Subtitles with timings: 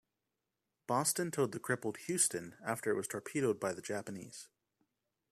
[0.87, 4.47] "Boston" towed the crippled "Houston" after it was torpedoed by the Japanese.